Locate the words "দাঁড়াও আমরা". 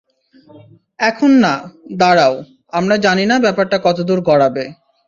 1.93-2.95